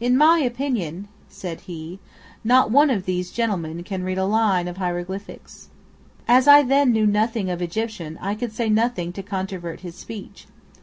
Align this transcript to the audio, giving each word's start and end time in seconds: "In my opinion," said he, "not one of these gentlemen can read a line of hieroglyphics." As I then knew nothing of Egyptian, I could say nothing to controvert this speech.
"In 0.00 0.16
my 0.16 0.38
opinion," 0.38 1.06
said 1.28 1.60
he, 1.60 1.98
"not 2.42 2.70
one 2.70 2.88
of 2.88 3.04
these 3.04 3.30
gentlemen 3.30 3.82
can 3.84 4.02
read 4.02 4.16
a 4.16 4.24
line 4.24 4.66
of 4.66 4.78
hieroglyphics." 4.78 5.68
As 6.26 6.48
I 6.48 6.62
then 6.62 6.92
knew 6.92 7.04
nothing 7.04 7.50
of 7.50 7.60
Egyptian, 7.60 8.16
I 8.22 8.34
could 8.34 8.54
say 8.54 8.70
nothing 8.70 9.12
to 9.12 9.22
controvert 9.22 9.82
this 9.82 9.96
speech. 9.96 10.46